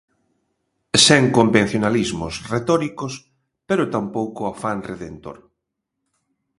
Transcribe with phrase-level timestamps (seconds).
[1.05, 3.13] Sen convencionalismos retóricos
[3.67, 5.37] pero tampouco afán redentor.